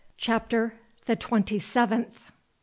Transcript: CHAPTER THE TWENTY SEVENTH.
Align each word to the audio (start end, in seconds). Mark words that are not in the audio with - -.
CHAPTER 0.17 0.73
THE 1.05 1.15
TWENTY 1.15 1.59
SEVENTH. 1.59 2.31